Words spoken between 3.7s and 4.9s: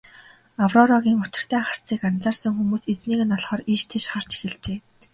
ийш тийш харж эхэлжээ.